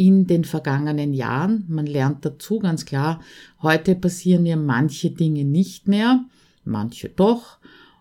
in 0.00 0.26
den 0.26 0.44
vergangenen 0.44 1.12
Jahren. 1.12 1.66
Man 1.68 1.84
lernt 1.84 2.24
dazu 2.24 2.58
ganz 2.58 2.86
klar, 2.86 3.20
heute 3.60 3.94
passieren 3.94 4.44
mir 4.44 4.56
manche 4.56 5.10
Dinge 5.10 5.44
nicht 5.44 5.88
mehr, 5.88 6.24
manche 6.64 7.10
doch 7.10 7.58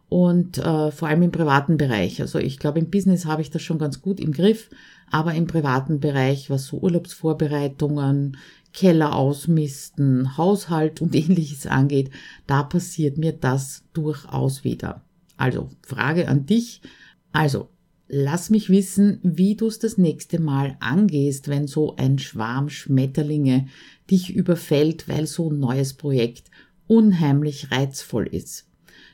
und 0.08 0.60
äh, 0.60 0.91
vor 0.91 1.10
allem 1.10 1.24
im 1.24 1.32
privaten 1.34 1.75
Bereich. 1.75 2.22
Also 2.22 2.39
ich 2.39 2.58
glaube, 2.58 2.79
im 2.79 2.89
Business 2.89 3.25
habe 3.25 3.41
ich 3.41 3.50
das 3.50 3.63
schon 3.63 3.79
ganz 3.79 4.01
gut 4.01 4.22
im 4.22 4.32
Griff, 4.32 4.70
aber 5.12 5.34
im 5.34 5.46
privaten 5.46 6.00
Bereich, 6.00 6.50
was 6.50 6.68
so 6.68 6.77
Urlaubsvorbereitungen, 6.77 8.38
Keller 8.72 9.13
ausmisten, 9.13 10.38
Haushalt 10.38 11.01
und 11.01 11.13
ähnliches 11.18 11.68
angeht, 11.68 12.12
da 12.48 12.63
passiert 12.63 13.18
mir 13.18 13.34
das 13.34 13.84
durchaus 13.91 14.63
wieder. 14.63 15.03
Also, 15.36 15.68
Frage 15.82 16.29
an 16.29 16.46
dich. 16.46 16.79
Also, 17.34 17.68
lass 18.10 18.50
mich 18.50 18.70
wissen, 18.70 19.20
wie 19.24 19.56
du 19.56 19.68
es 19.68 19.80
das 19.80 19.98
nächste 19.98 20.42
Mal 20.42 20.75
angehst, 20.80 21.48
wenn 21.48 21.68
so 21.68 21.96
ein 21.96 22.20
Schwarm 22.20 22.70
Schmetterlinge 22.70 23.68
dich 24.10 24.34
überfällt, 24.36 25.08
weil 25.08 25.28
so 25.28 25.51
ein 25.51 25.60
neues 25.60 25.94
Projekt 25.94 26.50
unheimlich 26.88 27.72
reizvoll 27.72 28.28
ist. 28.28 28.68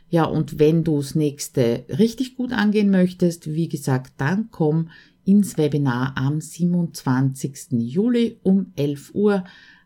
Ja, 0.09 0.23
und 0.23 0.59
wenn 0.59 0.83
du 0.83 0.97
das 0.97 1.13
nächste 1.13 1.85
richtig 1.89 2.37
gut 2.37 2.53
angehen 2.53 2.89
möchtest, 2.89 3.53
wie 3.53 3.67
gesagt, 3.67 4.13
dann 4.17 4.49
komm 4.49 4.89
ins 5.25 5.57
Webinar 5.57 6.15
am 6.15 6.39
27. 6.39 7.71
Juli 7.71 8.39
um 8.43 8.71
11 8.75 9.13
Uhr. 9.13 9.43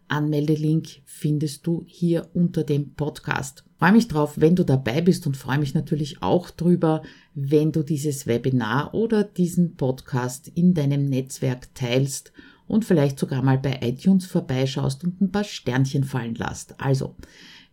Anmeldelink 0.08 1.02
findest 1.06 1.66
du 1.66 1.84
hier 1.88 2.30
unter 2.34 2.64
dem 2.64 2.94
Podcast. 2.94 3.64
Freue 3.80 3.94
mich 3.94 4.10
drauf, 4.10 4.34
wenn 4.36 4.58
du 4.58 4.66
dabei 4.66 5.00
bist 5.00 5.26
und 5.26 5.38
freue 5.38 5.58
mich 5.58 5.74
natürlich 5.74 6.22
auch 6.22 6.50
drüber, 6.50 7.02
wenn 7.34 7.72
du 7.72 7.82
dieses 7.82 8.28
Webinar 8.28 8.94
oder 8.94 9.24
diesen 9.24 9.78
Podcast 9.78 10.50
in 10.54 10.74
deinem 10.74 11.06
Netzwerk 11.06 11.74
teilst 11.76 12.34
und 12.68 12.84
vielleicht 12.84 13.18
sogar 13.18 13.42
mal 13.42 13.58
bei 13.58 13.80
iTunes 13.82 14.26
vorbeischaust 14.26 15.06
und 15.06 15.22
ein 15.22 15.32
paar 15.32 15.46
Sternchen 15.46 16.04
fallen 16.04 16.36
lässt. 16.36 16.76
Also, 16.82 17.16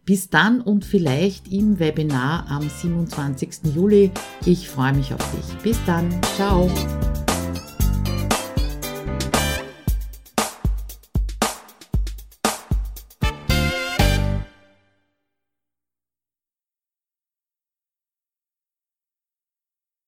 bis 0.05 0.31
dann 0.31 0.61
und 0.61 0.85
vielleicht 0.85 1.49
im 1.53 1.81
Webinar 1.81 2.47
am 2.49 2.69
27. 2.69 3.75
Juli. 3.75 4.13
Ich 4.45 4.69
freue 4.69 4.93
mich 4.93 5.13
auf 5.13 5.33
dich. 5.33 5.59
Bis 5.65 5.79
dann. 5.87 6.09
Ciao. 6.37 6.71